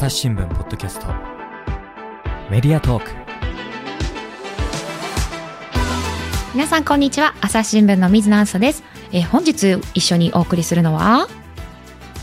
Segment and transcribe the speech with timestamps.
[0.00, 1.08] 朝日新聞ポッドキャスト。
[2.50, 3.10] メディアトーク。
[6.54, 7.34] 皆さんこんにちは。
[7.42, 8.82] 朝日新聞の水野あさです、
[9.12, 11.28] えー本日一緒にお送りするのは？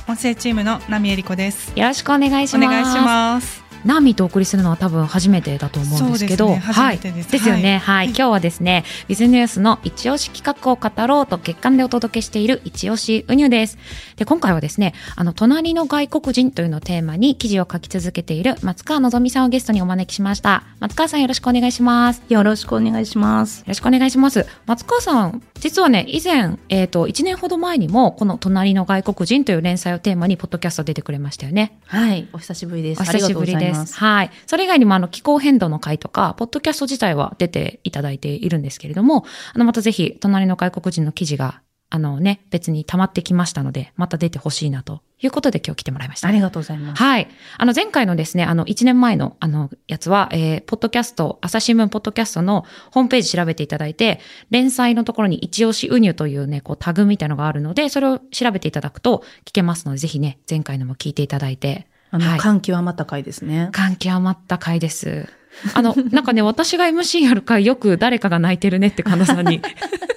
[0.08, 1.71] 音声チームのナミエリコです。
[1.79, 2.65] よろしくお願いします。
[2.65, 3.67] お願いします。
[3.85, 13.78] ナーミーとお送りするのは多分初めてだと思うんですけど、ね初めてですはい、ですよね、はい、はい今日はですね、ビズニュースの一押し企画を語ろうと月間でお届けしている一押しウニュです。
[14.15, 20.63] で、今回はですね、あの、隣の外国人というのをテーマに記事を書き続けている松川のぞみさんをゲストにお招きしました。
[20.80, 22.23] 松川さんよろしくお願いします。
[22.30, 23.59] よろしくお願いします。
[23.59, 24.45] よろしくお願いします。
[24.66, 31.77] 松川さん、実はね、以前、えっ、と、1年ほど前にも、この隣の外国人という連載をテーマに、ポッドキャスト出てくれましたよね。
[31.85, 33.02] はい、お久しぶりです。
[33.02, 33.66] お久しぶりです。
[33.73, 34.31] はい。
[34.45, 46.27] それ以外にも、あの、気候変動の会とか、ポッドキャスト自体は出ていただいているんですけれども、あの、またぜひ、隣の外国人の記事が、あのね、別に溜まってきましたので、また出てほしいなということで今日来てもらいました。
[46.27, 47.02] ありがとうございます。
[47.02, 47.30] はい。
[47.58, 54.19] あの、前回のですね、あの、1年前の、あの、やつは、えー、ポッドキャスト、朝日新聞ポッドキャストのホームページ調べていただいて、
[54.50, 63.69] 連載のところに一押しウニュというね、こう、タグみたいのがあるので、それを調べていただくと聞けますので、ぜひね、前回のも聞いていただいて、あの、はい感極まった回ですね。
[63.72, 65.27] 感極まった回です。
[65.73, 69.61] あの、 なんかね、私が MC やる回よく誰かが泣いてるねって神田さんに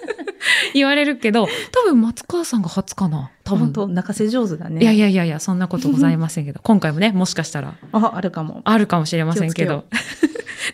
[0.75, 3.31] 言われるけど、多分松川さんが初かな。
[3.45, 3.67] 多分。
[3.67, 4.83] 本当泣かせ上手だね。
[4.83, 8.61] いやいやいやいや、そんなことございませんけど、 今回もね、もしかしたらあ、あるかも。
[8.65, 9.85] あるかもしれませんけど。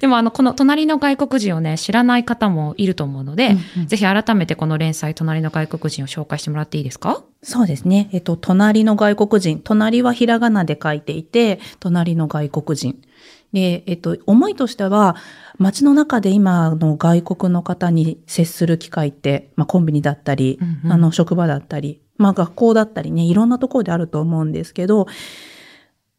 [0.01, 7.23] でもあの、この隣の外国人をね、知らない方もいると思うので、うんうんぜひ改めてこの連載、隣の外国人を紹介してもらっていいですか？
[7.43, 8.09] そうですね。
[8.13, 9.61] えっと、隣の外国人。
[9.63, 13.01] 隣はひらがなで書いていて、隣の外国人。
[13.53, 15.17] で、えっと、思いとしては、
[15.59, 25.07] 街の中で今の外国の方に接する機会って、まあ、コンビニだったり、うんうんあの、職場だったり、まあ、学校だったりね、いろんなところであると思うんですけど、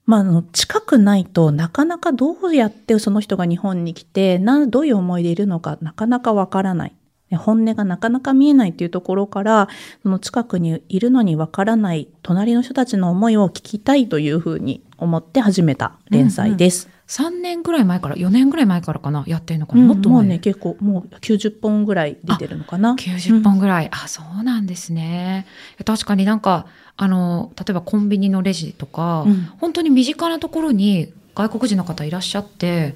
[0.08, 6.96] まあ、の、近くないとなかなかどうやってその人が日本に来て、な、どういう思いでいるのかなかなかわからない。
[7.36, 9.68] 本音がなかなか見えないというところから、
[10.02, 16.97] その近くにいるのにわからない隣の人たちの思いを聞きたいというふうに思って始めた連載です。
[17.08, 22.96] ?3 年ぐらい前から、4年ぐらい前からかなやってるのかな、うんもっと前もうね、結構もう90本ぐらい出てるのかな。
[22.96, 25.46] 90本ぐらい、あ、そうなんですね。
[25.86, 32.96] 確かになんか、あの、例えばコンビニのレジとか、うん本当に身近なところに外国人の方いらっしゃって、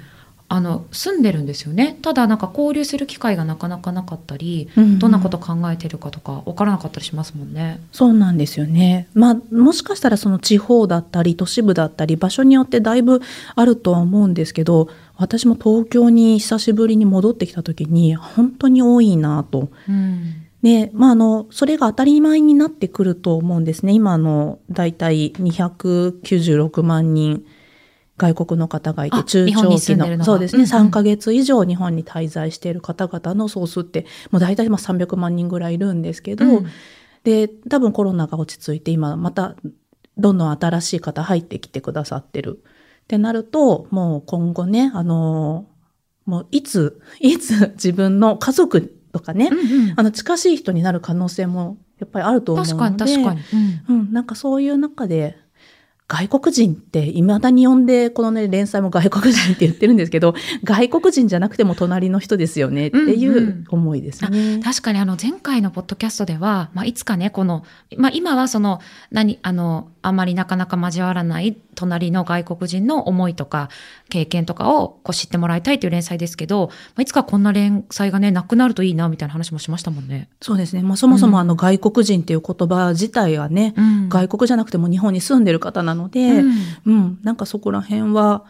[0.53, 1.97] あの、住んでるんですよね。
[2.01, 7.79] ただなんか交流する機会がなかなかなかったり、うんどんなこと考えてるかとか分からなかったりしますもんね。
[7.93, 9.07] そうなんですよね。
[9.13, 13.21] まあ、もしかしたらその地方だったり、都市部だったり、場所によってだいぶ
[13.55, 19.69] あるとは思うんですけど、私も東京に久しぶりに戻ってきた時に、本当に多いなと。
[19.87, 20.33] うん。
[20.63, 23.93] で、まあ、あの、それが当たり前になってくると思うんですね。
[23.93, 27.45] 今、あの、だいたい296万人
[28.21, 36.67] 外国の方がいて、あ中長期の、そうですね、うんうん3ヶ月以上日本に滞在している方々の総数って、もう大体まあ300万人ぐらいいるんですけど、うん
[37.23, 39.55] で、多分コロナが落ち着いて、今また
[40.17, 42.63] どんどん新しい方入ってきてくださってる。
[43.03, 45.67] ってなると、もう今後ね、あの、
[46.25, 52.77] もういつ、 いつ自分の家族とかね、うんうんあの、近しい人になる可能性もやっぱりあると思うので。
[52.77, 53.41] 確かに確かに。
[53.89, 55.37] うんうん、なんかそういう中で、
[56.11, 60.35] 外国人って未だに呼んで、このね、連載も外国人って言ってるんですけど、
[60.65, 64.59] 外国人じゃなくても隣の人ですよねっていんうんう思いですね。
[64.61, 67.63] 確かにあの前回のポッドキャストでは、まあ、いつかね、この、
[67.95, 73.69] まあ、今はその、何、あの、あまりなかなか交わらない隣の外国人の思いとか
[74.09, 80.29] 経験とかをこう知ってもらいたいという連載ですけど、まあ、いつかこんな連載がね、なくなるといいな、みたいな話もしましたもんね。
[80.41, 80.81] そうですね。
[80.81, 84.09] まあ、そもそもあの外国人っていう言葉自体はね、うん。
[84.09, 86.53] 外国じゃなくても日本に住んでる方なので、うん。
[86.85, 88.43] うん、なんかそこら辺は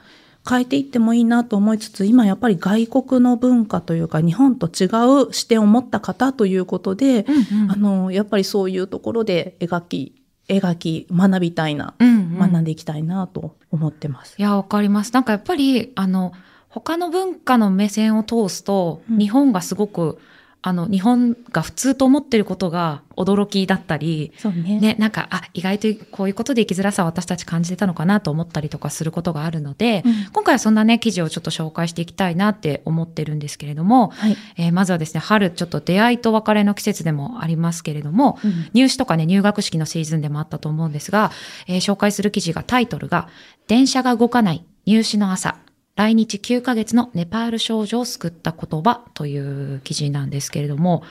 [0.49, 4.85] 変えていってもいいなと思いつつ、今やっぱり外国の文化というか、日本と違
[5.27, 7.71] う視点を持った方ということで、うんうん。
[7.71, 14.35] あの、やっぱりそういうところで描き、描き、学びたいな、うんうん学んでいきたいなと思ってます。
[14.37, 15.13] いや、わかります。
[15.13, 16.33] なんかやっぱり、あの、
[16.69, 20.17] 他の文化の目線を通すと、うん日本がすごく、
[20.63, 24.79] あの、日本が普通と思ってることが驚きだったり、そうね。
[24.79, 34.37] ね、なんか、あ、意外とこういうことで生きづらさを私たち感じてたのかなと思ったりとかすることがあるので、うん今回はそんなね、記事をちょっと紹介していきたいなって思ってるんですけれども、はい。
[34.57, 41.31] えーまずはですね、春ちょっと出会いと別れの季節でもありますけれども、うん入試とかね、入学式のシーズンでもあったと思うんですが、
[41.67, 43.27] えー紹介する記事がタイトルが、
[43.67, 45.55] 電車が動かない入試の朝、
[45.95, 49.37] 来日9ヶ月のネパール少女を救った言葉とい
[49.75, 51.03] う記事なんですけれども、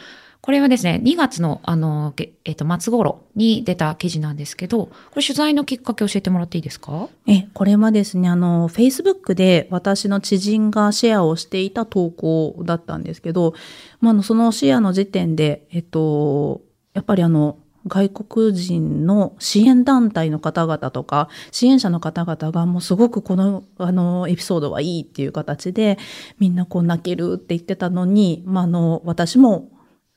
[0.43, 2.15] これはですね、2月の、あの、
[2.47, 7.09] えっ、と、末頃に出た記事なんですけど、これ取材のきっかけ教えてもらっていいですか？
[7.27, 13.53] え、これはですね、あの、Facebook で私の知人がシェアをしていた投稿だったんですけど、
[14.01, 16.63] まあ、あの、そのシェアの時点で、えっと、
[16.95, 25.99] やっぱりあの、外国人の支援団体の方々とか、支援者の方々がもうすごくこの、あの、エピソードはいいっていう形で、
[26.39, 29.71] みんなこう泣けるって言ってたのに、まあ、あの、私も、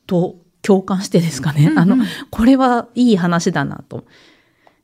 [0.07, 1.97] と、共感してですかね、うんうんあの、
[2.31, 4.05] これはいい話だなと。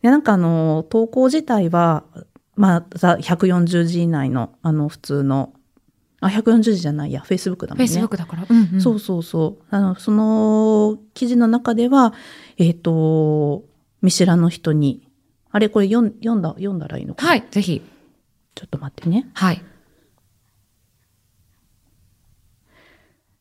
[0.01, 2.03] で、なんかあの、投稿自体は、
[2.55, 5.53] まあ、ざ140字以内の、あの、普通の、
[6.21, 7.86] あ、140字じゃないや、Facebook だもんね。
[7.86, 8.45] Facebook だから。
[8.50, 9.63] うんうんそうそうそう。
[9.69, 12.13] あの、その記事の中では、
[12.57, 13.63] えっ、と、
[14.01, 15.07] 見知らぬ人に、
[15.51, 17.30] あれこれ読ん読んだ、読んだらいいのかな？
[17.30, 17.81] はい、ぜひ。
[18.56, 19.30] ちょっと待ってね。
[19.33, 19.62] はい。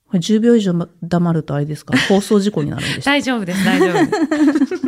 [0.06, 0.72] これ10秒以上
[1.02, 1.96] 黙るとあれですか？
[2.08, 3.10] 放送事故になるんでした。
[3.12, 4.82] 大丈夫です、大丈夫です。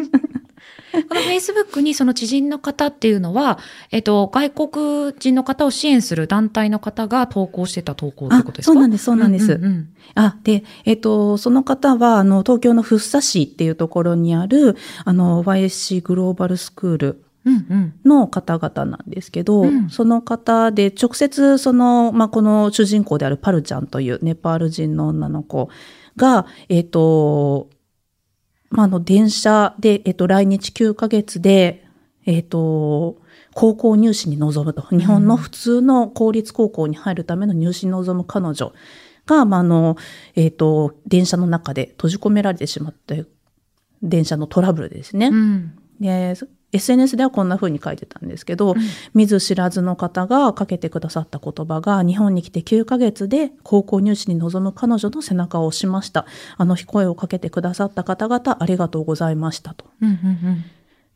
[0.93, 3.59] この Facebook にその知人の方っていうのは、
[3.91, 8.73] えっと、外国人の方を支援する団体の方が投稿してた投稿ということですか？
[8.73, 9.53] そうなんです、そうなんです。
[9.53, 17.95] うんうんあ、で、えっ、と、その方は、あの、東京の福生市っていうところにある、あの、YSC グローバルスクールうんうん。
[18.05, 19.89] の方々なんですけど、うん。
[19.89, 25.71] その方で直接その、まあ、この主人公であるパルちゃんというネパール人の女の子
[26.17, 27.69] が、えっ、と、
[28.71, 31.85] まあ、あの、電車で、えっ、と、来日9ヶ月で、
[32.25, 33.17] えっ、と、
[33.55, 34.83] 高校入試に臨むと。
[34.97, 38.73] 日本の普通の公立高校に入るための入試に臨む彼女
[39.27, 39.97] が、まあ、あの、
[40.37, 43.27] えっ、と、電車の中で閉じ込められてしまって、
[44.03, 45.29] 電車のトラブルですね。
[45.29, 46.35] うんで
[46.73, 48.75] SNS ではこんな風に書いてたんですけど、
[49.15, 56.27] 見ず知らずの方がかけてくださった言葉が日本に来て9ヶ月で高校入試に臨む彼女の背中を押しました。
[56.57, 59.87] あの日声をかけてくださった方々ありがとうございましたと。
[60.01, 60.65] うんうん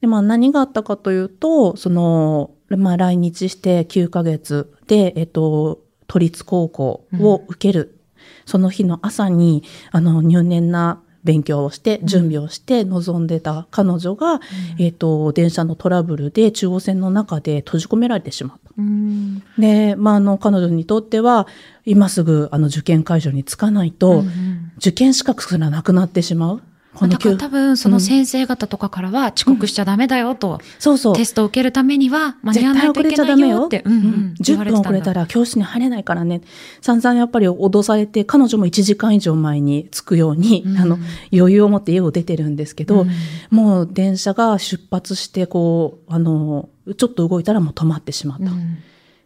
[0.00, 7.98] でまあ何があったかというとその、まあ、来日して9ヶ月で、えっと、都立高校を受ける、
[8.44, 9.62] その日の朝に
[9.92, 14.40] あの入念な勉強をして準備をして臨んでた彼女が、
[14.78, 18.70] えっと電車のトラブルで中央線の中で閉じ込められてしまった。
[18.76, 21.46] うんで、まあ、あの彼女にとっては
[21.84, 26.62] 今すぐあの受験会場に着かないと、うんうん受験資格すらなくなってしまう。
[26.94, 31.16] このだから9多分その先生方とかからは遅刻しちゃダメだよと、そうそう。
[31.16, 36.42] テストを受けるためには間に合わないといけないよって、うんうん言わ10分遅れたらら教室に入れないからね。
[36.80, 40.98] 散々やっぱり脅されて、彼女も1時間以上前に着くように、うんあの、
[41.32, 43.10] 余裕を持って家を出てるんですけど、うん
[43.50, 48.44] もう電車が出発して、こう、あの、ちょっと動いたらもう止まってしまった。
[48.44, 48.78] うん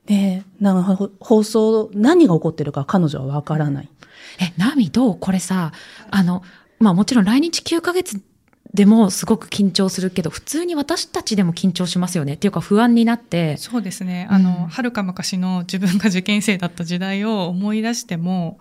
[0.08, 3.88] で、なんかほ放送、何が起こってるか彼女はわからない。
[4.40, 5.18] え、ナミどう？
[5.18, 5.72] これさ、
[6.10, 6.42] あの、
[6.78, 8.20] まあもちろん来日9ヶ月
[8.74, 12.34] でもすごく緊張するけど、普通に私たちでも緊張しますよね。
[12.34, 13.56] っていうか不安になって。
[13.56, 14.26] そうですね。
[14.30, 18.58] うんあの、はるか昔の自分が受験生だった時代を思い出しても、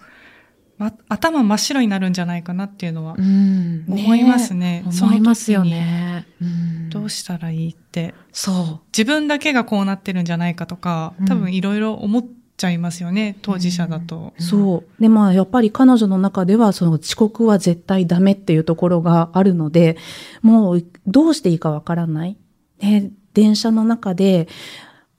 [0.78, 3.86] ま、頭真っ白になるんじゃないかなっていうのはうん。
[3.90, 4.86] 思いますね。
[4.86, 6.26] その時に思いますよね。
[6.42, 8.14] うんどうしたらいいって。
[8.32, 12.26] そ自分だけがこうなってるんじゃないかとかうん、多分いろいろ思っ
[12.58, 14.34] ちゃいますよね、当事者だと。
[14.38, 15.02] うんそう。
[15.02, 19.98] で、まあ、やっぱり彼女の中では、その遅刻は絶対ダメっていうところがあるので、
[20.42, 22.38] もうどうしていいかわからない。
[22.80, 24.48] で、電車の中で、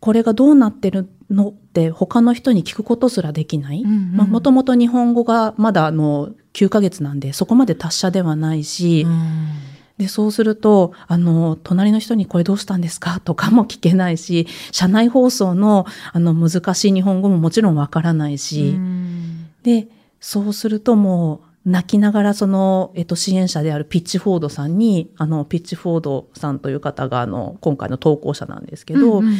[0.00, 3.84] これがどうなってるのって他の人に聞くことすらできない。
[3.84, 9.67] もともと日本語がまだあの9ヶ月なんで、そこまで達者ではないし、うん
[9.98, 13.20] で、そうすると、あの、隣の人にこれどうしたんですか？
[13.20, 19.88] とかも聞けないし、車内放送の、あの、難しい日本語ももちろんわからないし、うんで、
[20.20, 29.36] そうするともう、泣きながらその、えっと、支援者であるピッチフォードさんに、あの、ピッチフォードさんという方が、あの、今回の投稿者なんですけど、うんうん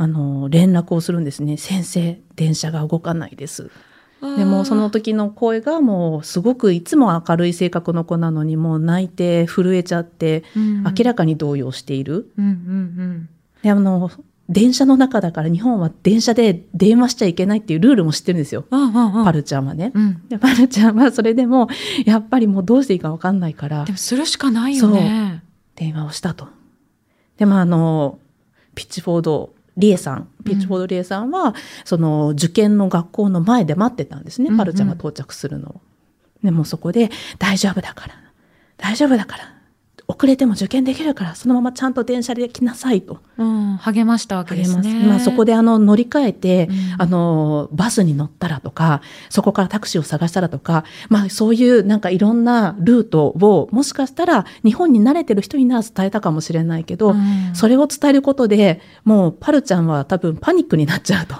[0.00, 1.56] あの、連絡をするんですね。
[1.56, 3.68] 先生、電車が動かないです。
[4.20, 12.30] でもその時の声がもうすごくいつも明るい性格の子なのにもう泣いて震えちゃってうん明らかに動揺している。
[12.36, 13.28] うんうん
[13.62, 14.10] であの
[14.48, 18.64] 電車の中だから日本は電車で電話しちゃいけないっていうルールも知ってるんですよ。
[18.70, 19.92] うんうんうんパルちゃんはね。
[19.94, 21.68] うんでパルちゃんはそれでも
[22.06, 25.42] やっぱりもうどうしていいかわかんないからでもするしかないよね。
[25.76, 26.48] 電話をしたと。
[27.36, 28.18] でまああの
[28.74, 31.54] ピッチフォードリエさんピッチフォードリエさんは、
[31.84, 34.58] その受験の学校の前で待ってたんですね、うんうん。
[34.58, 35.80] パルちゃんが到着するのを。
[36.42, 38.14] でもそこで大丈夫だから。
[38.76, 39.44] 大丈夫だから。
[39.44, 39.57] 起
[40.10, 43.18] 遅れても受験できるから、そのままちゃんと電車で来なさいと。
[43.36, 45.06] うん、励ましたわけで励ますすね。
[45.06, 61.34] まあそこであの乗り換えて、うんあの、バスに乗ったらとか、そこからタクシーを探したらとか、まあそういうなんかいろんなルートを、もしかしたら日本に慣れてる人になら伝えたかもしれないけど、うんそれを伝えることでもうパルちゃんは多分パニックになっちゃうと。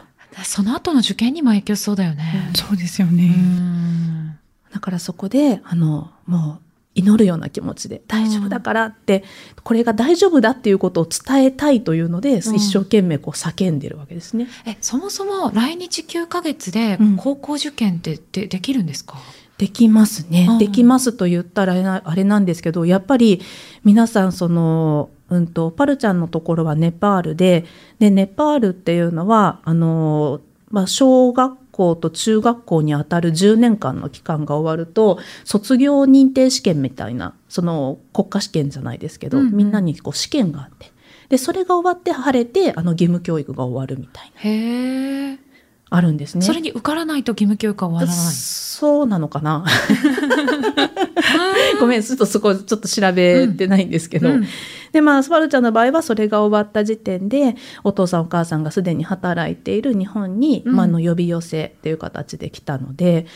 [0.45, 2.51] その後の受験にも影響しそうだよね。
[2.55, 3.29] そうですようね。
[3.29, 4.39] ん
[4.73, 6.68] だからそこで、あの、もう
[6.99, 9.25] 祈るような気持ちで、大丈夫だからって、
[9.63, 14.49] これが大丈夫だっていうことを伝えたいというので、一生懸命こう叫んでるわけですね。
[14.67, 19.17] え、そもそも来日9ヶ月でうん高校受験ってでできるんですか、
[19.59, 20.47] できますね。
[20.51, 23.41] うんできますと言ったらあれなあれなんですけど、やっぱり
[23.85, 27.67] 皆さんその、うんと、パルちゃんのところはネパールで、
[27.99, 30.41] で、ネパールっていうのは、あの、
[30.71, 40.91] まあ、小学校と中学校にあたる10年間の期間が終わると、卒業認定試験みたいな、その国家試験じゃないですけど、うんうんみんなにこう試験があって、
[41.29, 45.39] で、それが終わって晴れて、あの義務教育が終わるみたいな、へえ、
[45.91, 46.45] あるんですね。
[46.45, 48.17] それに受からないと義務教育は終わらない？
[48.35, 49.65] そうなのかな？
[51.81, 54.31] ごめん、ちょっとそこちょっと調べてないんですけど。
[54.31, 54.47] うん
[54.93, 63.27] で、まあ、スバルちゃんの場合はそれが終わった時点で、お父さんお母さんがすでに働いている日本に、うんまあ、あの呼び寄せっていう形で来たので、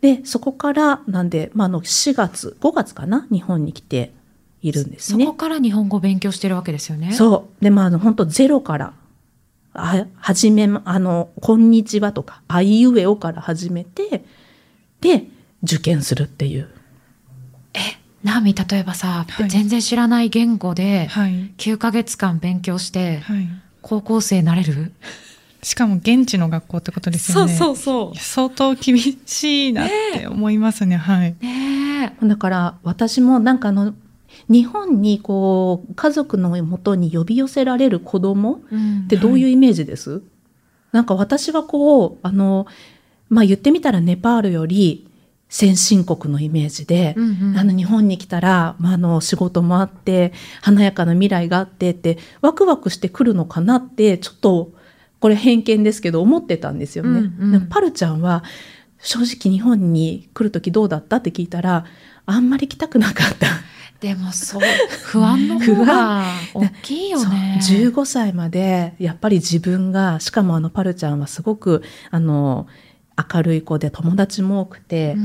[0.00, 4.12] で、そこから、なんで、まあ、あの、4月、5月かな日本に来て
[4.62, 5.24] いるんですね。
[5.24, 7.12] そこから日本語を勉強してるわけですよね。
[7.12, 7.64] そう。
[7.64, 8.94] で、まあ、あの、本当ゼロから、
[9.72, 14.24] あ、始めま、あの、こんにちはとか、あいうえおから始めて、
[15.00, 15.28] で、
[15.62, 16.68] 受験するっていう。
[18.22, 21.52] ナーミ例えばさ、はい全然知らない言語ではい。
[21.56, 23.48] 9ヶ月間勉強してはい。
[23.82, 24.92] 高校生になれる、
[25.62, 27.54] しかも現地の学校ってことですよね。
[27.54, 30.96] うそ相当厳しいなって思いますね。
[30.96, 31.34] はい。
[31.40, 33.94] ねだから、私もなんかあの、
[34.48, 38.60] 日本にこう、家族のもとに呼び寄せられる子供
[39.04, 40.22] ってどういうイメージです、
[40.92, 42.66] なんか私はこう、あの、
[43.28, 45.08] まあ言ってみたらネパールより
[45.50, 54.72] 先進国のイメージで、うんうんあの日本に来たら、まあ、あの仕事もあって華やかな未来があってってワクワクしてくるのかなってちょっと
[55.18, 57.30] これ偏見ですけど思ってたんですよね。
[57.38, 58.44] うんうんパルちゃんは
[59.00, 61.84] 正直日本に来る時どうだったって聞いたら
[62.26, 63.46] あんまり来たくなかった。
[64.00, 64.62] でもそう、
[65.04, 67.58] 不安の方が 大きいよね。
[67.60, 72.66] そう15歳までやっぱり自分がしかもあのパルちゃんはすごくあの
[73.32, 75.16] 明るい子で友達も多くて、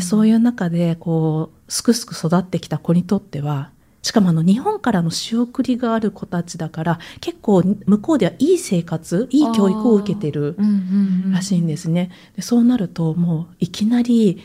[0.00, 3.70] そういう中でこうすくすく育ってきた子にとっては
[4.04, 12.10] しかもあの日本からの仕送りがある子たちだから結構向こうではいい生活いい教育を受けてるうんうんうんらしいんですね。
[12.36, 14.42] でそうなるともういきなり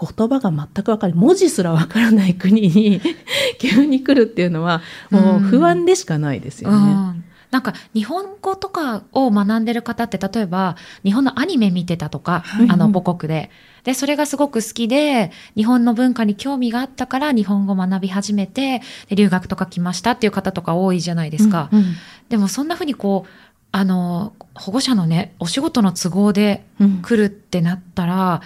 [0.00, 3.00] 言葉が全く分かる文字すら分からない国に
[3.58, 4.80] 急に来るっていうのは
[5.10, 6.76] もう不安でしかないですよね。
[6.76, 13.50] うんなんか日本語とかを学んでる方って例えば日本のアニメ見てたとか、はいあの母国で。
[13.84, 21.68] で、それがすごく好きで、日本の文化に興味があったから日本語学び始めて、で留学とか来ましたっていう方とか多いじゃないですか。
[21.72, 21.94] うんうん
[22.28, 23.30] でもそんな風にこう、
[23.72, 28.42] あの、保護者のね、お仕事の都合でうん来るってなったら、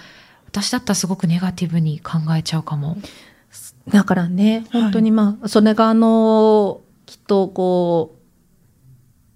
[0.47, 2.97] 私だったらすごくネガティブに考えちゃうかも。
[3.89, 8.22] だからね、本当にまあ、それがあの、きっとこう、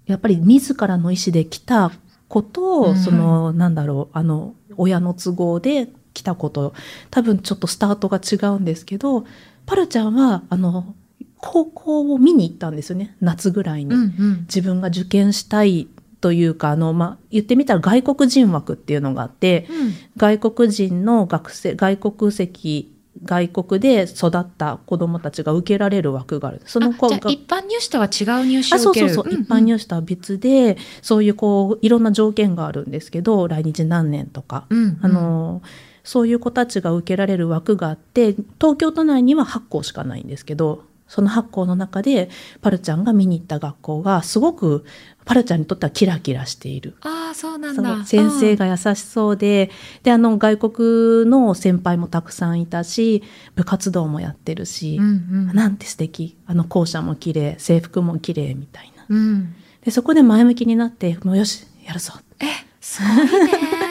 [0.07, 1.91] やっぱり自らの意思で来た
[2.27, 6.73] ことを、うんその、なんだろう、あの、親の都合で来たこと、
[7.11, 9.25] 多分ちょっとスタートが違うんですけど、
[9.65, 10.95] パルちゃんは、あの、
[11.37, 13.93] 高校を見に行ったんですよね、夏ぐらいに。
[13.93, 14.39] うんうん。
[14.41, 15.87] 自分が受験したい
[16.21, 26.61] というか、あの、まあ、言ってみたら外国人枠っていうのがあって、うん外国人の学生、外国籍、外国で育った子供たちが受けられる枠がある。
[26.65, 29.13] その子が一般入試とは違う入試あを受ける。
[29.13, 34.99] そうそうそう、一般入試とは別で、そういうこう、いろんな条件があるんですけど、来日何年とか、うんうん。
[35.01, 35.61] あの、
[36.03, 42.29] そういう子たちが受けられる枠があって、東京都内には8校しかないんですけど、その8校の中で、
[42.61, 44.85] パルちゃんが見に行った学校が、すごく、
[45.25, 46.95] パルちゃんにとってはキラキラしている。
[47.01, 48.05] ああ、そうなんだ。
[48.05, 49.69] 先生が優しそうで、
[50.03, 53.23] で、あの、外国の先輩もたくさんいたし、
[53.55, 55.07] 部活動もやってるしう、んう
[55.53, 55.55] ん。
[55.55, 56.37] なんて素敵。
[56.45, 59.05] あの、校舎も綺麗、制服も綺麗みたいな。
[59.09, 59.55] うん。
[59.83, 62.13] で、そこで前向きになって、もうよし、やるぞ。
[62.39, 62.45] え、
[62.79, 63.86] すごいね。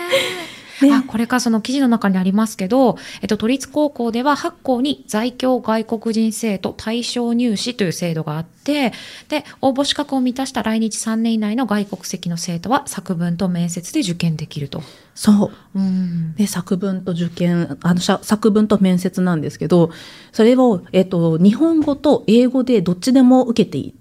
[0.83, 8.93] ねあ、これからその記事の中にありますけど、えっと、都立高校では8校に在京外国人生徒対象入試という制度があって、
[9.29, 14.83] で、応募資格を満たした来日3年以内の外国籍の生徒は作文と面接で受験できると。
[15.15, 15.79] そう。
[15.79, 16.35] うん。
[16.35, 19.91] で、作文と受験、あの、作文と面接なんですけど、
[20.33, 23.95] それを、えっと、日本語と英語でどっちでも受けていい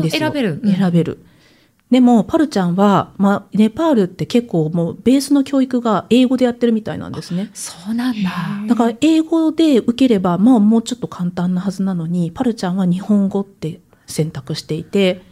[0.00, 0.20] んですよ。
[0.20, 0.62] 選べる。
[0.64, 1.18] 選べる。
[1.90, 7.50] でも、パルちゃんは、まあ、ネパールって結構もう、ベースの教育が英語でやってるみたいなんですね。
[7.54, 8.30] そうなんだ。
[8.66, 15.22] だから、英語で受ければ、まあ、もうちょっと簡単なはずなのに、パルちゃんは日本語って選択していて、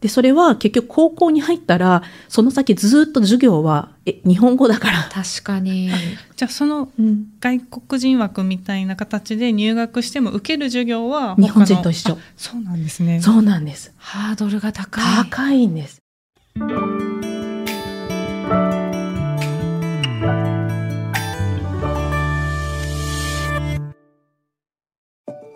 [0.00, 5.08] で、それは結局高校に入ったら、その先ずっと授業は、え、日本語だから。
[5.10, 5.90] 確かに。
[6.36, 7.26] じゃあそのうん。
[7.40, 13.20] 外国人枠みたいな形で入学しても受ける授業は日本人と一緒あそうなんですね。
[13.20, 13.92] そうなんです。
[13.96, 15.04] ハードルが高い。
[15.30, 15.98] 高いんです。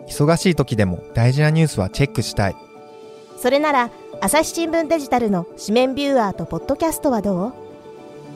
[0.07, 2.55] 忙しい時でも大事なニュースはチェックしたい。
[3.37, 3.89] それなら
[4.23, 7.53] 朝日新聞デジタルの紙面ビューアーとポッドキャストはどう？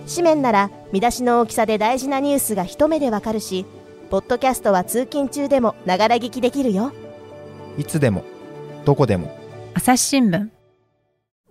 [0.10, 3.68] 紙面なら見出しの大きさで大事なニュースが一目でわかるし
[4.10, 6.92] ポッドキャストは通勤中でもながら聞きできるよ。
[7.78, 8.24] いつでも、
[8.84, 9.38] どこでも。
[9.76, 10.50] 朝日新聞。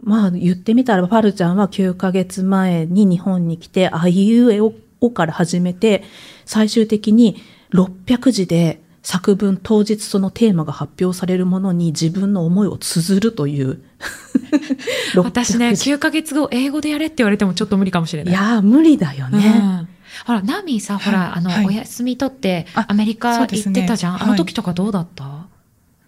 [0.02, 6.02] まあ言ってみたらパルちゃんは9ヶ月前に日本に来てあいうえおおから始めて
[6.44, 7.36] 最終的に
[7.72, 13.80] 600字で作文当日そのテーマが発表されるものに自分の思いを綴るという。
[15.16, 18.32] 私ね、600字9ヶ月後英語でやれって言われてもちょっと無理かもしれない。
[18.32, 19.38] いやー無理だようん。
[19.38, 19.86] ね、
[20.26, 21.66] ほら、ナミさ、ほら、あの、はい。
[21.66, 24.12] お休み取ってあアメリカ行ってたじゃん。
[24.14, 24.22] はい。
[24.22, 25.46] あの時とかどうだった？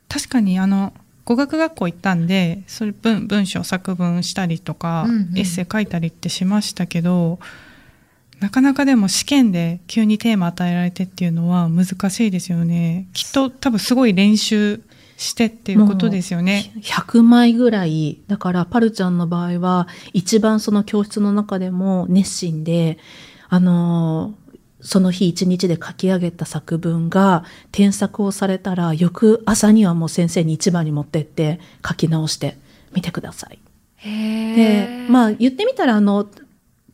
[0.08, 0.92] 確かにあの
[1.24, 5.38] 語学学校行ったんでそれ文文章作文したりとか、うんうん。
[5.38, 7.38] エッセイ書いたりってしましたけど
[8.40, 13.08] なかなかでも試験で急にテーマ与えられてっていうのは難しいですよね。
[13.12, 14.82] きっと多分すごい練習
[15.16, 16.72] してっていうことですよね。
[16.82, 18.20] 100枚ぐらい。
[18.28, 22.98] だからパルちゃんの場合は一番その教室の中でも熱心で
[23.48, 24.46] あのー
[24.86, 32.56] その日一日で書き上げた作文が添削をされたら翌朝にはもう先生に一番に持ってって書き直して
[32.92, 33.58] 見てください。
[33.96, 36.28] へでまあ言ってみたらあの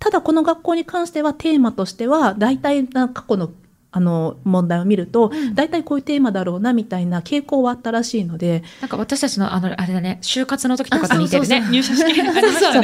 [0.03, 3.53] ただこの学校に関してはテーマとしては大体な過去の
[3.95, 5.55] あの問題を見ると、うん。
[5.55, 8.63] 大体こういうテーマだろうなみたいな傾向はあったらしいので。
[8.81, 11.61] なんか私たちの、あの、あれだね、就活の時とかと似てるね。
[11.71, 12.41] 入社試験入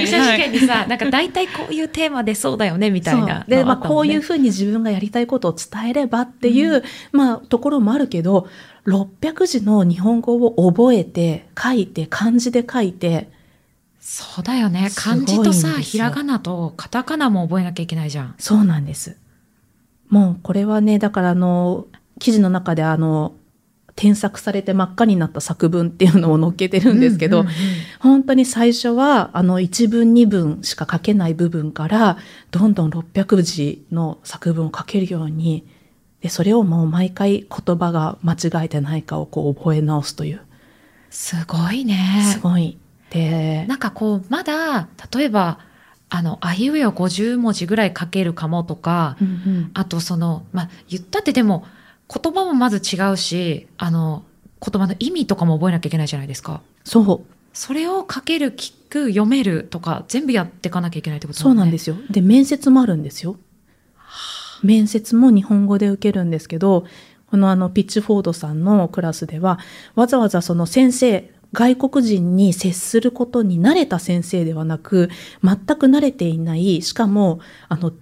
[0.06, 3.42] 社試験にさ、なんか大体こういうテーマでそうだよね、みたいな。
[3.48, 8.46] で、まあ、こういうふうに自分がやりたいことを伝えればっていう、まあ、ところもあるけど、
[8.86, 13.30] 600字の日本語を覚えて、書いて、漢字で書いて、
[14.00, 14.90] そうだよね。
[14.94, 18.34] 漢字とさ、ひらがなとカタカナも覚えなきゃいけないじゃん。
[18.38, 19.16] そうなんです。
[20.08, 21.86] もう、これはね、だから、あの、
[22.18, 23.34] 記事の中で、あの、
[23.98, 27.56] 添削されて真っ赤になった作文っていうのを載っけてるんですけど、うんうんうん
[28.00, 32.16] 本当に最初は、あの、1文2文しか書けない部分から、
[32.52, 35.66] どんどん600字の作文を書けるように、
[36.20, 40.40] で、それをもう毎回言葉が間違えてないかをこう覚え直すという。
[41.10, 42.22] すごいね。
[42.32, 42.78] すごい。
[43.10, 45.58] で、なんかこう、まだ、例えば、
[46.10, 51.66] あの、あいうえを50文字ぐらい書けるかもとか、うんうんあとその、まあ、言ったってでも、
[52.12, 54.24] 言葉もまず違うし、あの、
[54.60, 56.62] 言葉の意味とかも覚えなきゃいけないじゃないですか。
[56.84, 57.34] そう。
[57.52, 61.38] それを書ける、聞く、読めるとか、全部やっていかなきゃいけないってこと。
[61.38, 61.96] そうなんですすよ。
[62.10, 63.36] で、面接もあるんですよ。
[64.62, 66.84] 面接も日本語で受けるんですけど、
[67.30, 69.58] このあの、ピッチフォードさんのクラスでは、
[69.94, 75.08] わざわざその先生、外国人に接することに慣れた先生ではなく、
[75.42, 77.92] 全く慣れていない、しかも、あの、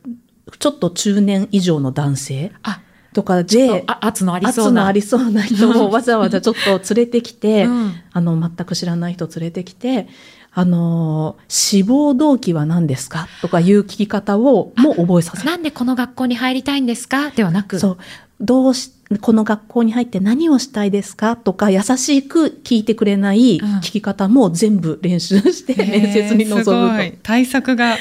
[0.58, 2.80] ちょっと中年以上の男性あ、
[3.12, 4.86] とかで圧のありそうな。
[4.86, 10.08] ありそうな人をわざわざちょっと連れてきて、 うんあの、全く知らない人連れてきて、
[10.58, 13.28] あの、志望動機は何ですか？
[13.42, 15.50] とかいう聞き方をもう覚えさせる。
[15.50, 17.30] なんでこの学校に入りたいんですか？
[17.30, 17.78] ではなく。
[17.78, 17.98] そう。
[18.40, 18.90] どうし、
[19.20, 21.36] この学校に入って何をしたいですか？
[21.36, 27.16] とか優しく聞いてくれないうん聞き方も全部練習して面接に臨むと。
[27.22, 27.98] 対策が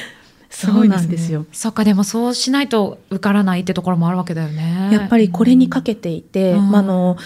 [0.50, 1.46] すそうごいですねなんですよ。
[1.52, 4.92] そっか、でもそうしないと受からないってところもあるわけだよね。
[4.94, 7.18] やっぱりこれにかけていて、うんまあ、あの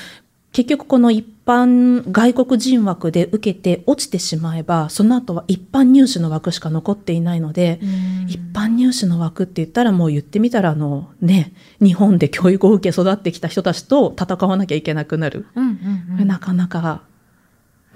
[0.52, 8.30] 結局この一般外国人枠で受けて落ちてしまえばその後は一般入試の枠しか残っていないので、うん。
[8.30, 16.28] 一般入試の枠って言ったらもう言ってみたらあのね日本で教育を受け育ってきた人たちと戦わなきゃいけなくなる、うんうんうん。
[16.28, 17.02] なかなか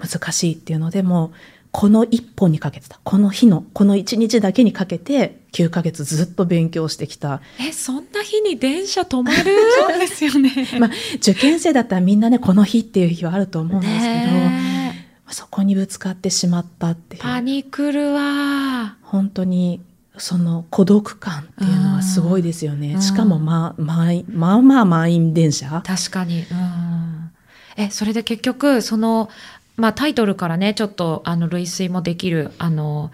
[0.00, 1.30] 難しいっていうのでもう
[1.76, 3.00] この一本にかけてた。
[3.02, 7.40] この日の、この一日だけにかけて、9ヶ月ずっと勉強してきた。
[7.58, 9.42] え、そんな日に電車止まる？
[9.88, 10.52] そうですよね。
[10.78, 17.22] まあ、受験生だったらみんなね、この日っていう日はあると思うんですけど、ねそこにぶつかってしまったってえいう。
[17.24, 18.94] パニクるわ。
[19.02, 19.80] 本当に、
[20.16, 22.94] その孤独感っていうのはすごいですよね。
[22.94, 25.82] うんしかも、まあ、満員まあまあ満員電車。
[25.84, 26.42] 確かに。
[26.42, 27.30] うん。
[27.76, 29.28] え、それで結局、その、
[29.76, 33.10] まあタイトルからね、ちょっと、あの、類推もできる、あの、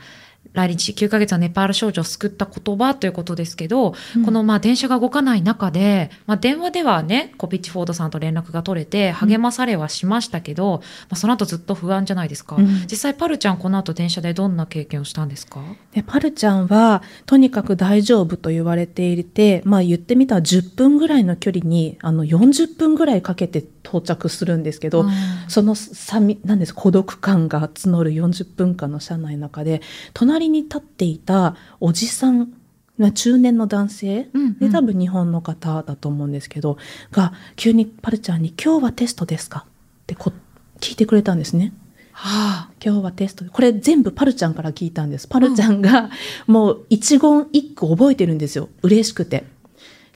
[0.52, 4.24] 来日9ヶ月はネパール少女を救った言葉ということですけど、うん。
[4.24, 12.56] このまあ電車が動かない中で、まあ電話ではね、コピッチフォードさんと連絡が取れて励まされはしましたけど、まあその後ずっと不安じゃないですか。
[12.56, 12.66] うん。
[12.90, 15.60] 実際パルちゃんこの後電車でどんな経験をしたんですか？
[15.92, 25.10] でパルちゃんはとにかく大丈夫と言われていて、まあ言ってみたら10分ぐらいの距離にあの40分ぐらいかけて到着するんですけど、うん。
[25.48, 29.80] その寂なんです孤独感が募る40分間の車内の中で
[30.14, 32.53] 隣に立っていたおじさん
[32.98, 34.59] まあ中年の男性、うんうん。
[34.59, 36.79] で多分日本の方だと思うんですけど
[37.12, 39.72] が急にパルちゃんに「今日はテストですか?」っ
[40.07, 40.33] てこ
[40.81, 41.72] 聞いてくれたんですね。
[42.12, 45.26] はあ、今日はテストこれ全部パルちゃんから聞いたんです。
[45.29, 46.11] パルちゃんが
[46.46, 48.68] もう一言一句覚えてるんですよ。
[48.83, 49.44] 嬉しくて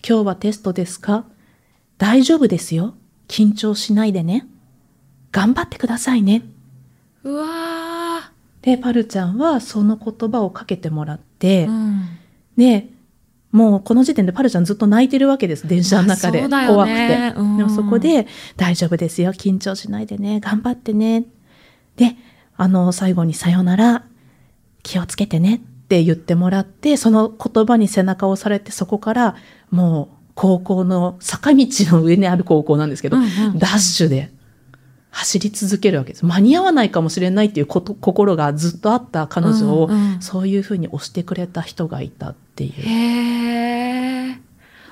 [0.06, 1.24] 今日はテストですか？
[1.96, 2.94] 大丈夫ですよ。
[3.28, 4.46] 緊張しないでね。
[5.32, 6.42] 頑張ってくださいね。
[7.22, 7.46] うわ
[8.64, 12.02] でパルちゃんはその言葉をかけてもらってー、うん。
[12.56, 12.88] で
[13.52, 17.58] もうこの時点でパルちゃんずっと泣いてるわけです電車の中で、怖くて、ねうん。
[17.58, 21.26] でもそこで「大丈夫ですよ緊張しないでね頑張ってね」
[21.96, 22.16] で
[22.56, 24.04] あの最後に「さよなら
[24.82, 29.36] 気をつけてね」って言ってもらってその言葉に背中を押されてそこから
[29.70, 33.58] もう高校の坂道の上にある高校なんですけど、うんうん。
[33.58, 34.32] ダッシュで
[35.14, 36.26] 走り続けるわけです。
[36.26, 40.20] 間に合わないかもしれないっていうこと心がずっとあった彼女を、うんうん。
[40.20, 44.40] そういうふうに押してくれた人がいたっていう。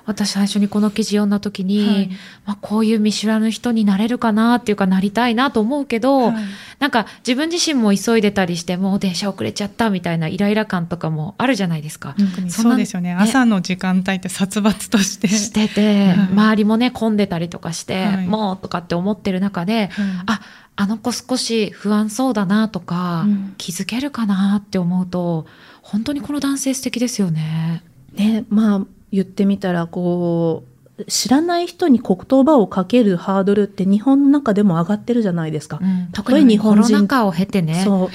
[0.05, 2.11] 私最初にこの記事読んだ時に、はい。
[2.47, 6.45] まあ、こういう見知らぬ人になれるかなっていうかなりたいなと思うけど、はい。
[6.79, 12.15] なんか自分自身も急いでたりしてもう電車遅れちゃったみたいなイライラ感とかもあるじゃないですか。
[12.19, 13.15] 特にそんなそうですよね。
[13.15, 13.21] ね。
[13.21, 15.29] 朝の時間帯って殺伐として。
[15.29, 16.17] してて、はい。
[16.33, 18.27] 周りもね混んでたりとかして、はい。
[18.27, 20.07] もうとかって思ってる中で、はい。
[20.27, 20.41] あ
[20.75, 23.55] あの子少し不安そうだなとか、うん。
[23.59, 25.47] 気づけるかなって思うと
[25.83, 27.83] 本当にこの男性素敵ですよね。
[28.15, 30.65] ね、まあ言ってみたらこ
[30.99, 35.79] う知らない人に言葉をかけるハードルって日本の中でも上がってるじゃないですか。
[35.83, 37.83] うん、たとえ日本人コロナ禍を経てね。
[37.85, 38.11] そう。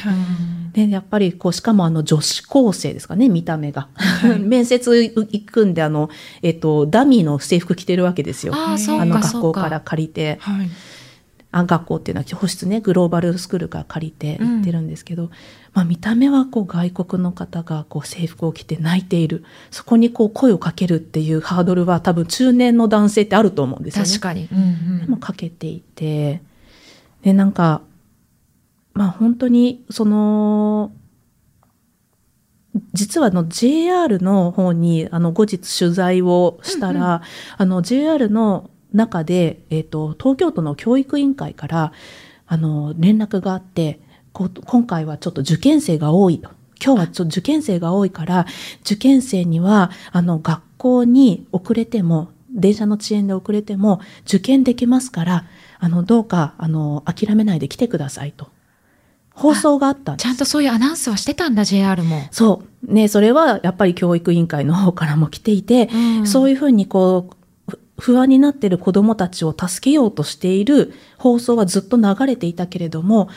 [0.74, 6.10] でやっぱりこうしかもあの女子高生ですかね見た目が、はい面接行くんであの、
[6.44, 8.54] えっと、ダミーの制服着てるわけですよ。
[8.56, 9.16] あの。
[9.20, 10.38] 学校から借りて。
[10.40, 10.70] はい
[11.52, 15.30] あ学校っていうのは教室ねグローバルスクールから借りて行ってるんですけど、
[15.74, 19.44] まあ、見た目はこう外国の方がこう制服を着て泣いている。
[19.72, 24.10] そこにこう声をかけるっていうハードルは多分中年の男性ってあると思うんですよね。
[24.10, 24.48] 確かに。
[24.52, 24.62] うんう
[24.98, 25.00] ん。
[25.02, 26.42] でもかけていて。
[27.24, 27.82] でなんか
[28.94, 30.92] まあ本当にその
[32.94, 37.22] 実はあの JR の方にあの後日取材をしたら、
[37.58, 41.92] あの JR の中で、えっと東京都の教育委員会から
[42.48, 44.00] あの連絡があって
[44.34, 46.50] 今回はちょっと受験生が多いと。
[46.84, 48.46] 今日はちょっと受験生が多いから
[48.82, 55.46] 受験生にはあの学校に遅れても電車の遅延で遅れても受験できますから
[55.80, 58.50] あのどうかあの諦めないで来てくださいと
[59.38, 62.24] 放送があったんですちゃんとそういうアナウンスはしてたんだ、JR も。
[62.32, 62.92] そう。
[62.92, 67.37] ね、それはやっぱり教育委員会の方からも来ていて、うんそういうふうにこう、ふ
[67.98, 73.30] 不安になっている子供たちを助けようとしている放送はずっと流れていたけれども、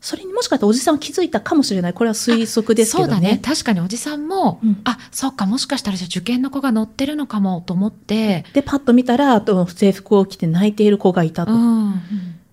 [0.00, 1.92] それにもしかしたらおじさんは気づいたかもしれない。
[1.92, 3.14] これは推測ですけどね。
[3.14, 3.40] そうだね。
[3.42, 11.52] 確かにおじさんも、うんあ、そうか、もしかしたらじゃあ受験の子が乗ってるのかもと思って、で、パッと見たら、あと制服を着て泣いている子がいたと。
[11.52, 12.00] うん。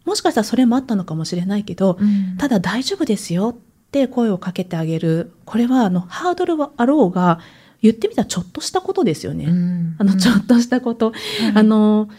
[0.05, 3.55] もしかしたらそれもあったのかもしれないけど、うんただ大丈夫ですよっ
[3.91, 5.33] て声をかけてあげる。
[5.45, 7.39] これはあのハードルはあろうが、
[7.83, 9.45] 言ってみたらちょっとしたことですよね。
[9.45, 11.11] うんあの、ちょっとしたこと。
[11.53, 12.09] あの、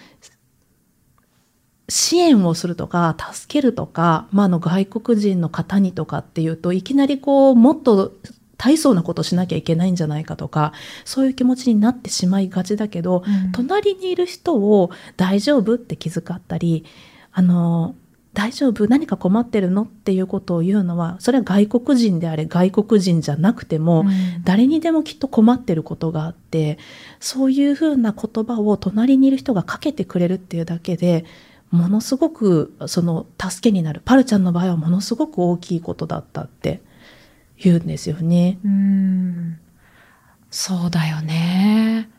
[1.89, 8.13] 支援をするとか、助けるとか、まあ、あの、外国人の方にとかっていうと、いきなりこう、もっと
[8.59, 10.75] 大層なことしなきゃいけないんじゃないかとか、
[11.07, 16.85] そういう気持ちになってしまいがちだけど、うん隣にいる人を大丈夫って気遣ったり、
[17.33, 17.95] あの、
[18.35, 18.87] 大丈夫？
[18.89, 19.85] 何か困ってるの？
[19.85, 24.43] っていうことを言うのは、それは外国人であれ、外国人じゃなくても、うん。
[24.45, 26.79] 誰にでもきっと困ってることがあって
[27.21, 31.25] そういうふうな言葉を隣にいる人がかけてくれるっていうだけで
[31.71, 34.03] ものすごくその助けになる。
[34.05, 36.83] パルちゃんの場合はものすごく大きいことだったって
[37.57, 38.59] 言うんですよね。
[38.65, 39.59] うん。
[40.51, 42.11] そうだよね。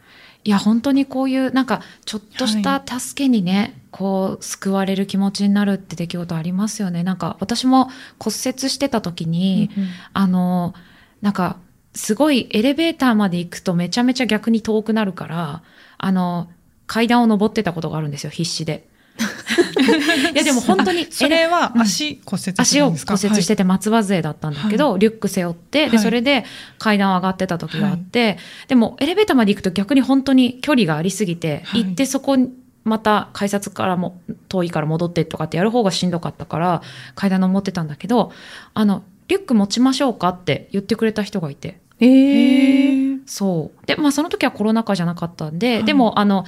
[0.45, 7.03] いや本当にこういうなんかちょっとした助けにね、こう救われる気持ちになるって出来事ありますよね。
[7.03, 9.71] なんか私も骨折してた時に、
[10.13, 10.75] あの
[11.21, 11.58] なんか
[11.95, 15.63] すごいエレベーターまで行くとめちゃめちゃ逆に遠くなるから
[15.97, 16.47] あの
[16.86, 18.88] 階段を登ってたことがあるんですよ必死で。
[20.34, 26.04] いやでも本当にそれは足骨折足を骨折してて松葉杖だったんだけど、リュック背負って、で、はい。
[26.04, 26.45] それで
[26.78, 31.84] 階段を上がってた時があって、でもエレベーターまで行くと逆に本当に距離がありすぎて、はい。
[31.86, 32.49] 行ってそこに
[32.84, 36.82] また改札からも遠いから戻ってとかってやる方がしんどかったから
[37.15, 38.32] 階段登ってたんだけど、
[38.73, 41.80] あの、リュック持ちましょうかって言ってくれた人がいて。
[41.99, 43.19] えー。
[43.25, 43.88] そう。
[43.88, 45.84] で、まあその時はコロナ禍じゃなかったんで、はい。
[45.86, 46.45] でもあの、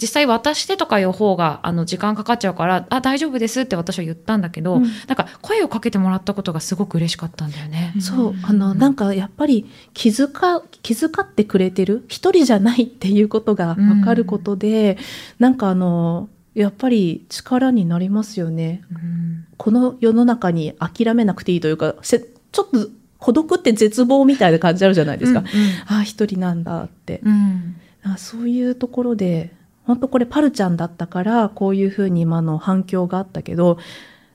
[0.00, 7.94] 実際渡してとかいう方があの時間かかっちゃうから、あ、大丈夫ですって私は言ったんだけど、うんなんか声をかけてもらったことがすごく嬉しかったんだよね。
[8.00, 14.98] そう、あの、なんかやっぱり気づか、気遣ってくれてる、一人じゃないっていうことが分かることで、
[15.38, 18.82] なんかあの、やっぱり力になりますよね。
[18.90, 25.44] うんこの世の中に諦めなくていいというか、せちょっと孤独って絶望みたいな感じあるじゃないですか。
[25.86, 27.20] ああ、一人なんだって。
[27.24, 29.52] うんうんあそういうところで、
[29.86, 33.78] 本当これパルちゃんだったから、こういうふうに今の反響があったけど、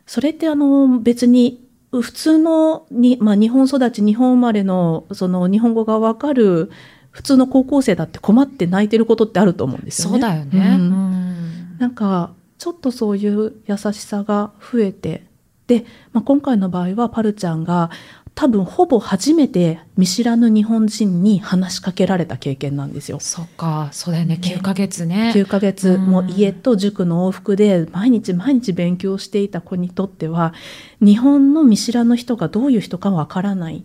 [0.06, 6.72] それってあの別に普通のに、まあ、日本育ち、日本生まれのその日本語がわかる
[7.12, 10.14] 普通の高校生だって困って泣いてることってあると思うんですよね。
[10.14, 10.60] そうだよね。
[10.60, 11.32] うんうん
[11.80, 15.24] なんかちょっとそういう優しさが増えて
[15.66, 15.84] で、
[16.14, 17.90] まあ、今回の場合はパルちゃんが
[18.34, 23.20] 多分ほぼ初めて見知らぬ日本人に話しかけられた経験なんですよ。
[23.20, 24.38] そっか、そうだよね。
[24.38, 25.32] ね9ヶ月ね。
[25.36, 30.54] 9ヶ月、うんもう家と塾の往復で毎日毎日勉強していた子にとっては
[31.00, 33.84] 日本の見知らぬ人がどういう人かわからない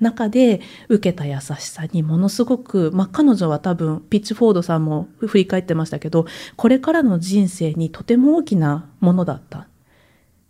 [0.00, 6.26] 中で受けた優しさにものすごく、まあ、彼女は多分ピッチフォードさんも振り返ってましたけど
[6.56, 9.68] これからの人生にとても大きなものだった。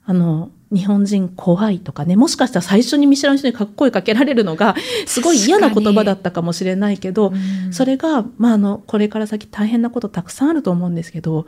[0.05, 4.75] あの日本人怖いとかねもしかしたら最初に見知らぬ人にかっ声かけられるのが
[5.07, 11.47] すごい嫌な言葉だったかもしれないけど、うんそれが、まあ、あの、これから先大変なことたくさんあると思うんですけど、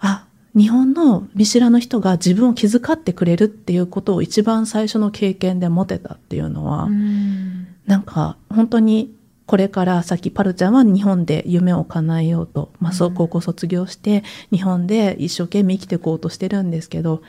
[0.00, 0.24] あ、
[0.56, 7.66] 日本の見知らぬ人が自分を気遣ってくれるっていうことを一番最初の経験で持てたっていうのは、うん。
[7.86, 9.14] なんか本当に
[9.46, 17.22] これから先パルちゃんは日本で夢を叶えようと、まあそう高校卒業して日本で一生懸命生きていこうとしてるんですけど、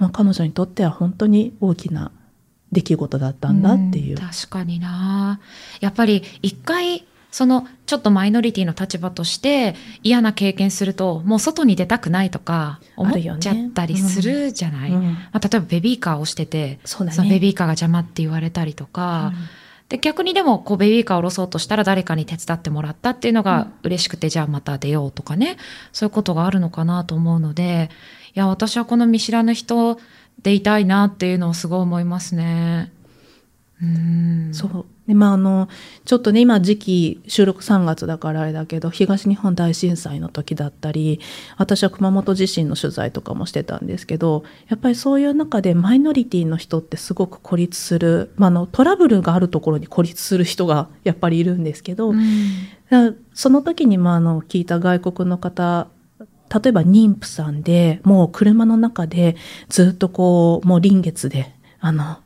[0.00, 2.10] まあ彼女にとっては本当に大きな
[2.72, 4.16] 出来事だったんだっていう。
[4.16, 5.40] ん確かにな。
[5.80, 15.02] やっぱり一回そのちょっとマイノリティの立場として嫌な経験するともう外に出たくないとか思っちゃったりするじゃない、うん。
[15.02, 17.12] まあ、例えばベビーカーをしててそね。
[17.12, 19.32] そのベビーカーが邪魔って言われたりとか、
[19.88, 25.56] で逆にでもこうベビーカーを下ろそうとしたら誰かに手伝ってもらったっていうのが嬉しくて、じゃあまた出ようとかね。
[25.92, 29.98] そういうことがあるのかなと思うのでいや私はこの見知らぬ人
[30.42, 32.92] でいたいなっていうのをすごい思いますね。
[33.82, 34.86] うんそう。
[35.08, 35.68] で、まあ、あの、
[36.04, 41.18] ちょっとね、今時期、収録3月だからあれだけど、東日本大震災の時だったり、
[41.56, 52.26] 私は熊本地震の取材とかもしてたんですけど、やっぱりそういう中でマイノリティの人ってすごく孤立する、まあ、あの、トラブルがあるところに孤立する人がやっぱりいるんですけど、うん
[53.34, 55.86] その時に、まあ、あの、聞いた外国の方、
[56.52, 59.36] 例えば妊婦さんで、もう車の中で
[59.68, 62.18] ずっとこう、もう臨月で、あの、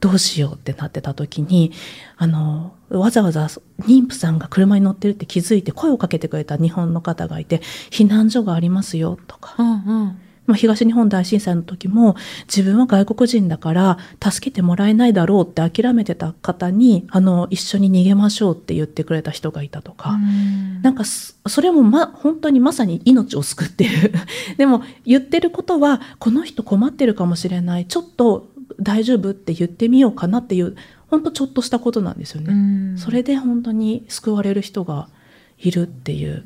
[0.00, 1.72] どうしようってなってた時に、
[2.16, 3.46] あの、わざわざ
[3.80, 7.58] 妊婦さんが車に乗ってるって気づいて声をかけてくれた日本の方がいて、
[7.90, 10.20] 避難所がありますよとか、うんうん。
[10.46, 20.18] まあ、東日本大震災の時も自分は外国人だから助けてもらえないだろうって諦めてた方に、あの、一緒に逃げましょうって言ってくれた人がいたとか、
[20.82, 24.12] なんかそそれもま、本当にまさに命を救ってる。
[24.58, 27.86] でも言ってることは、この人困ってるかもしれない。
[27.86, 28.50] ちょっと
[28.80, 30.74] 大丈夫って言ってみようかなっていう、
[31.08, 32.52] 本当ちょっとしたことなんですよね。
[32.52, 35.08] うんそれで本当に救われる人が
[35.58, 36.42] いるっていう。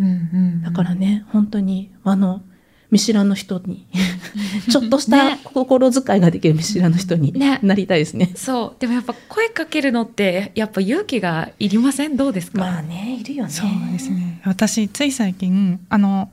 [0.63, 2.43] だからね、本当に、あの、
[2.91, 3.85] 見知らぬ人に、
[4.71, 5.41] ちょっとしたね。
[5.45, 7.59] 心遣いができる見知らぬ人にね。
[7.63, 8.31] なりたいですね。
[8.35, 8.81] そう。
[8.81, 12.17] でもやっぱ声かけるのってやっぱ勇気がいりません？
[12.17, 13.51] どうですか、まあね、いるよね。
[13.51, 14.41] そうですね。
[14.45, 16.31] 私つい最近あの、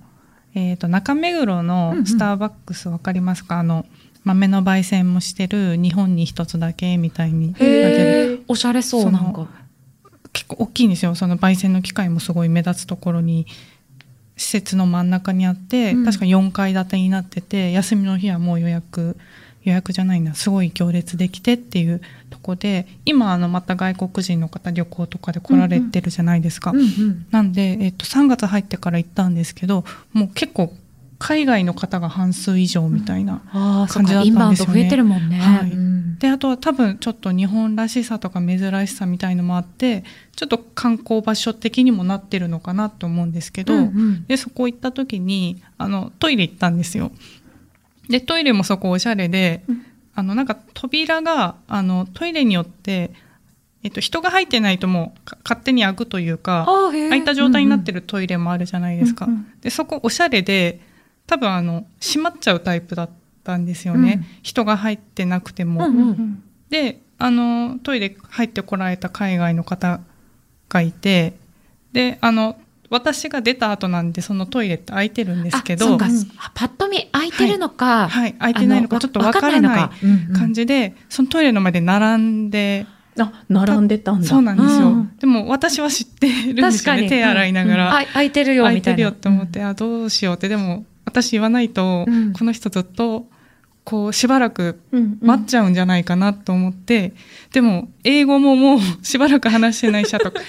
[0.54, 3.86] えー、と中目黒のスターバックスわかりますか、あの
[4.24, 7.56] 豆の焙煎もしてる日本に一つだけみたいに。
[8.48, 9.48] おしゃれそうなんか。
[10.32, 11.14] 結構大きいんですよ。
[11.16, 13.46] その焙煎の機械もすごい目立つところに
[14.36, 19.18] 施設の真ん中にあって、うん確か4階建てになってて休みの日はもう予約
[19.64, 26.72] 予約じゃないなすごい行列できてっていうとこで今あのまた外国人の方旅行とかで来られてるじゃないですか。
[26.72, 30.74] うんうんなんで、えっと、3月入ってから行ったんですけどもう結構
[31.24, 33.42] 海外の方が半数以上みたいな。
[33.90, 35.40] 感じだか、インバウンドったんですよね増えてるもんね。
[35.40, 40.06] はいうんであとは多分ちょっと日本らしさとか珍しさみたいのもあって
[40.38, 47.12] ちょっと観光場所的にもなってるのかなと思うんですけど、うんうんでそこ行った時にあのトイレ行ったんですよ。
[48.10, 49.64] でトイレもそこおしゃれで、
[50.16, 53.12] あのなんか扉があのトイレによって、
[53.84, 59.26] えっと、人が入ってないともうか勝手に開くというか開いた状態になってるトイレもあるじゃないですか。
[59.26, 60.93] うんうんでそこおしゃれで
[61.28, 63.10] 多分あの閉まっちゃうタイプだっ
[63.44, 64.26] たんですよね、うん。
[64.42, 65.88] 人が入ってなくても。
[65.88, 70.02] うんうんであのトイレ入ってこられた海外の方
[70.70, 71.34] がいて。
[71.94, 72.58] であの
[72.90, 75.86] 私が出た後なんでそのトイレって空いてるんですけど。
[75.86, 76.06] あそうか、
[76.38, 78.34] あパッと見空いてるのか、はい。
[78.34, 79.90] 空いてないのかあちょっとわからない
[80.36, 82.86] 感じで、そのトイレの前で並んで。
[83.18, 84.28] あ、並んでたんだ。
[84.28, 87.10] そうなんですよ、うんでも私は知ってるんですよね。
[87.10, 88.96] 手洗いながら、あ空いてるよ空いみたいな。
[88.96, 90.48] てるよって思って、あどうしようって。
[90.48, 92.34] でも私言わないと、うん。
[92.34, 93.28] この人ずっと
[93.84, 95.28] こうしばらくうんうん。
[95.28, 97.14] 待っちゃうんじゃないかなと思って、
[97.52, 100.42] でも英語ももう しばらく話してないしあとか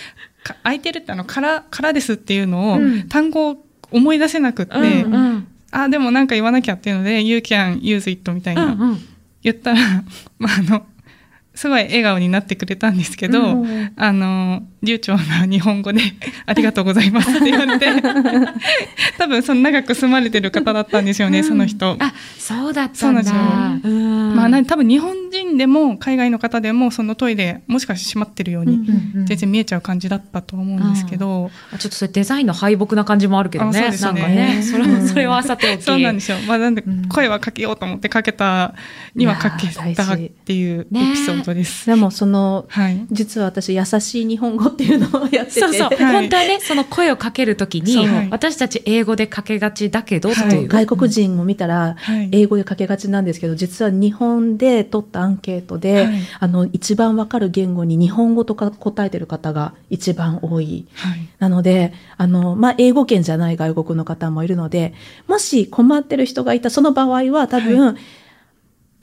[0.62, 3.08] 空いてるってあのからからですっていうのを、うん。
[3.08, 5.46] 単語を思い出せなくって、うんうん。
[5.70, 8.98] あでもなんか言わなきゃっていうので「You can use it」みたいな、うんうん。
[9.42, 9.78] 言ったら、
[10.38, 10.86] まあ、あの
[11.54, 13.92] すごい笑顔になってくれたんですけど、うん。
[13.96, 16.00] あの流暢な日本語で
[16.46, 17.86] 「ありがとうございます」って言われて
[19.18, 21.96] 多分その長く住まれてる方だったんですよね、その人。
[22.00, 23.24] あそうだったんだ。
[23.24, 23.90] そうなんですよ。
[23.90, 24.36] うん。
[24.36, 33.78] まあ、な多分日本人でも海外の方でもそのトイレもしかして閉まってるようにうんうん全然見えちゃう感じだったと思うんですけど、あちょっとそれデザインの敗北な感じもあるけどね。
[33.78, 34.20] あそうですよね。
[34.20, 34.62] なんかね。
[34.62, 35.82] それは、それはさておき。
[35.82, 37.08] そうなんですよ、まあ、なんでうん。
[37.08, 38.74] 声はかけようと思ってかけた
[39.14, 41.86] にはかけたっていうエピソードです。
[41.86, 45.60] でもその、はい実は私、優しい日本語っていうのをやってて。
[45.60, 45.88] そうそう。
[45.88, 50.68] はい本当はね、その声をかけるときにそう、私たち英語でかけがちだけどってはい。
[50.68, 60.86] 外国人を見たら、はい英語でかけがちなんですけど、実は日本で取ったアンケートで、はいあの、一番わかる言語に日本語とか答えてる方が一番多い。
[60.94, 64.94] はいなので、あの、まあ、英語圏じゃない外国の方もいるので、
[65.26, 67.98] もし困ってる人がいたその場合は多分、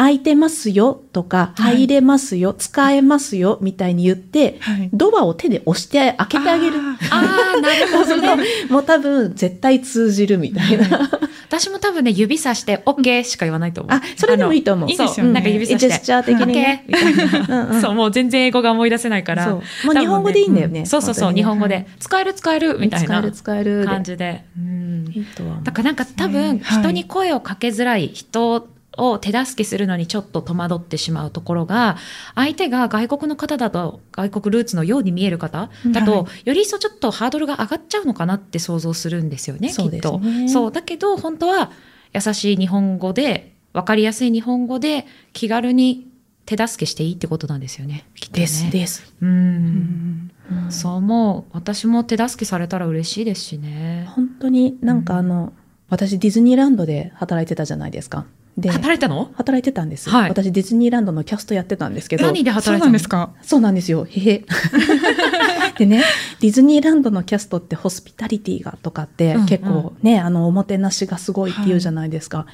[0.02, 1.84] 空いてますよとか、はい。
[1.84, 4.90] 入れますよ、使えますよ、みたいに言って、はい。
[4.92, 6.76] ドアを手で押して開けてあげる。
[6.80, 8.44] あああ、なるほどね。
[8.68, 11.08] もう多分絶対通じるみたいな。
[11.48, 13.96] 私も多分ね、指さして OK しか言わないと思う。
[13.96, 14.90] あ、それでもいいと思う。
[14.90, 15.90] いいですよねなんか指さして。
[15.90, 16.86] ジェスチャー的にね。
[16.88, 19.46] OK そう、もう全然英語が思い出せないから。
[19.46, 19.54] そう。
[19.86, 20.80] もう日本語でいいんだよね。
[20.80, 21.86] 多分そうそうそう、日本語で。
[22.00, 23.86] 使える使えるみたいな使える使えるで。
[23.86, 24.46] 感じで。
[24.58, 25.06] うん。
[25.14, 26.82] いいとはだからなんか多分はい。
[26.82, 31.97] 人に声をかけづらい人を手助けするのにちょっと戸惑ってしまうところが
[32.36, 40.19] 相手が外国の方だと外国ルーツのように見える方だと、はより一層ちょっとハードルが上がっちゃうのかなって想像するんですよねそうですきっと。
[40.19, 41.71] ねそうだけど本当は
[42.13, 46.08] 優しい日本語で分かりやすい日本語で気軽に
[46.45, 48.06] 手助けしていいってことなんですよね。
[48.15, 49.13] きっとねですです。
[49.21, 54.06] うんうんそう思う私も手助けされたら嬉しいですしね。
[54.10, 55.54] 本当になんかあの、
[55.89, 58.25] 私ディズニーランドで働いてたじゃないですか。
[58.58, 59.32] で、働いたの？
[59.36, 60.10] 働いてたんです。
[60.10, 62.26] はい私ディズニーランドのキャストやってたんですけど。
[62.26, 63.34] 何でそう働いたんですか？
[63.42, 64.06] そうなんですよ。
[64.06, 64.46] へへ。
[65.78, 66.04] でね、
[66.42, 72.46] ディズニーランドのキャストってホスピタリティがとかってうんうん結構ね、あの、おもてなしがすごいって言うじゃないですか。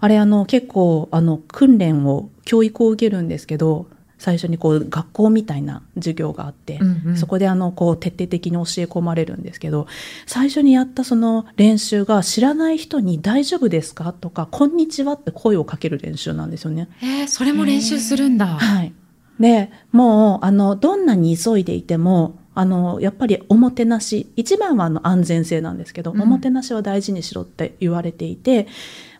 [0.00, 3.86] あれあの、結構あの、訓練を、教育を受けるんですけど、
[4.26, 9.86] 最初にこう、学校みたいな授業があって、うんうんそこであの、こう、徹底的に教え込まれるんですけど、
[10.26, 16.88] 最初にやったその練習が知らない人に大丈夫ですかとか、こんにちはって声をかける練習なんですよね。
[17.02, 18.46] えー、それも練習するんだ。
[18.46, 18.92] はい。
[19.38, 28.66] で、もう、あの、どんなに急いでいても、あの、やっぱりおもてなし、一番はあの安全性なんですけど、うんおもてなしは大事にしろって言われていて、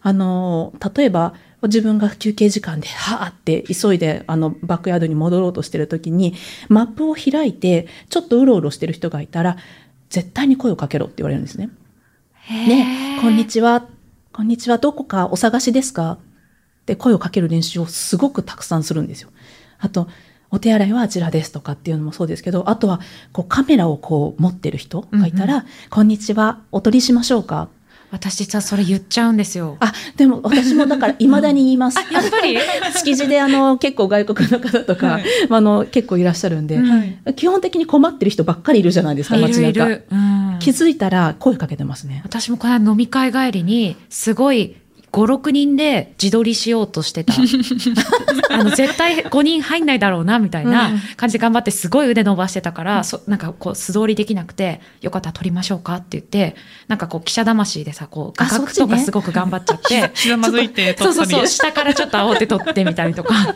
[0.02, 6.34] あの、例えば、自分が休憩時間で、はーって急いで、あの、バックヤードに戻ろうとしてる時に、
[6.68, 9.56] マップを開いて、ちょっとうろうろしてる人がいたら、
[10.10, 11.70] 絶対に声をかけろって言われるんですね。
[12.48, 13.88] ね、こんにちは。
[14.32, 14.78] こんにちは。
[14.78, 16.12] どこかお探しですか？
[16.12, 16.18] っ
[16.84, 19.30] て声をかける練習をすごくたくさんするんですよ。
[19.78, 20.08] あと、
[20.50, 23.00] お手洗いはあちらですとかっていうのもそうですけど、あとは、
[23.32, 26.60] こうカメラをこう持ってる人がいたら、うんこんにちは。
[26.70, 27.68] お撮りしましょうか？
[28.10, 29.76] 私実はそれ言っちゃうんですよ。
[29.80, 31.98] あ、でも私もだから 未だに言います。
[31.98, 32.56] あ、やっぱり？
[33.04, 39.60] 築地であの結構外国の方とか、はいあの結構いらっしゃるんで、はい基本的に困ってる人ばっかりいるじゃないですか、い街中。
[39.60, 40.04] るいる。
[40.12, 42.22] うん気づいたら声かけてますね。
[42.24, 44.74] 私もこの間飲み会帰りに、すごい、
[45.16, 47.32] 5、6人で自撮りしようとしてた。
[48.52, 56.54] あの、絶対5人入んないだろうな、みたいな感じで頑張ってすごい腕伸ばしてたから、そなんかこう素通りできなくて、よかったら撮りましょうかって言って、
[56.88, 63.54] なんかこう記者魂でさ、こう画角とかすごく頑張っちゃって、ひざまずいて撮ったりそうそうそう、下からちょっと煽って撮ってみたりとか、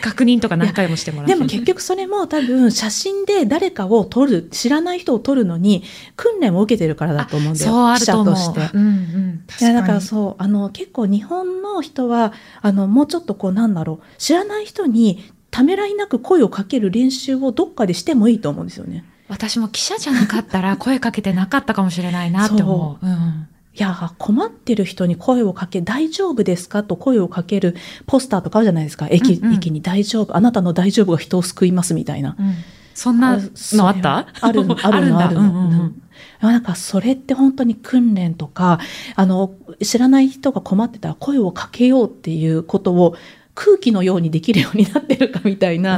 [0.00, 1.34] 確認とか何回もしてもらって。
[1.34, 5.84] でも結局それも多分写真で誰かを撮る、知らない人を撮るのに
[6.16, 7.94] 訓練を受けてるからだと思うんだよ。
[7.98, 8.70] 記者として。
[8.72, 9.44] うんうん。
[9.60, 12.32] いやだからそうあの結構日本の人は
[12.62, 19.04] あのもうちょっとこうなんだろう知らない人にためらいなく声をかける練習をどっかでしてもいいと思うんですよね。
[19.28, 23.04] 私も記者じゃなかったら 声かけてなかったかもしれないなって思う。
[23.04, 23.48] うん。
[23.74, 27.74] いや困ってる人に声をかけ大丈夫ですかと声をかける
[28.06, 32.36] ポスターとかあるじゃないですか駅,、うんうん駅に大丈夫あなたの大丈夫が人を救いますみたいな。
[32.38, 32.54] うん。
[32.94, 34.28] そんなのあった？
[34.40, 35.90] あるの、あるの、あるの。
[36.42, 38.78] うんうんうんなんかそれって本当に訓練とか、
[39.14, 43.16] あの、知らない人が困ってたら声をかけようっていうことを
[43.54, 45.96] 空気のようにできるようになってるかみたいな、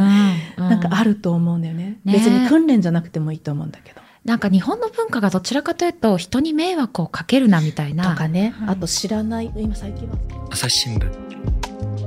[0.59, 2.01] うんなんかあると思うんだよね。
[2.05, 4.01] ね別に訓練じゃなくてもいいと思うんだけど。
[4.25, 8.11] なんか日本の文化がどちらかというと人に迷惑をかけるなみたいな。
[8.11, 10.17] とかね、はいあと知らない、今最近は。
[10.51, 11.11] 朝日新聞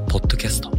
[0.07, 0.71] ポッドキャスト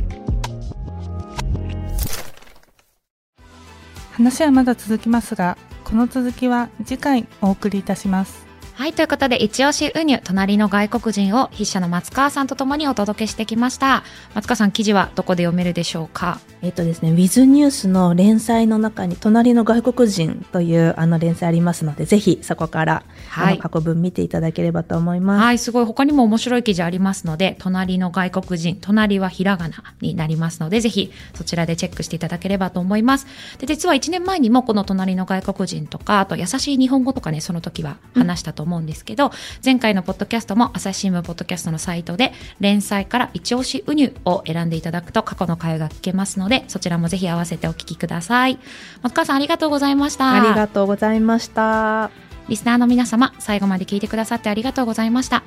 [4.12, 5.57] 話はまだ続きますが
[5.93, 8.41] この続きは次回お送りいたします。
[8.74, 14.02] はい、ということで、一押しウニュ、隣の外国人を筆者の松川さんとともにお届けしてきました。
[14.34, 16.40] 松川さん、記事はどこで読めるでしょうか？
[16.62, 25.44] えっとですね、ウィズニュースの連載の中に、隣の外国人というあの連載ありますので、ぜひそこから、はい過去文見ていただければと思います。
[25.44, 33.26] はい、すごい他にも面白い記事ありますので、隣の外国人、隣はひらがなになりますので、ぜひそちらでチェックしていただければと思います。
[33.58, 39.32] で、実は1年前にもこの隣の外国人とか、あと優しい日本語とかね、その時は話したと思うんですけど、
[39.64, 48.58] 前回のポッドキャストも朝日新聞ポッドキャストのサイトで、連載から一押しウニュを選んでいただくと過去の回が聞けますので、そちらもぜひ合わせてお聞きください。
[49.02, 50.32] 松川さんありがとうございました。
[50.32, 52.10] ありがとうございました。
[52.48, 55.42] リスナーの皆様、最後まで聞いてくださってありがとうございました。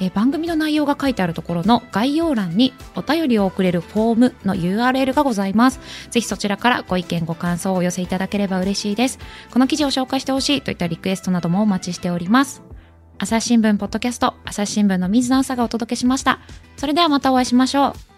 [0.00, 5.80] え番組の内容が書いてあるところの概要欄にお便りを送れるフォームの URL がございます。
[6.10, 9.18] ぜひそちらからご意見ご感想をお寄せいただければ嬉しいです。
[9.52, 12.62] この記事を紹介してほしいといったリクエストなどもお待ちしております。
[13.18, 16.40] 朝日新聞ポッドキャスト、朝日新聞の水野朝がお届けしました。
[16.76, 18.09] それではまたお会いしましょう。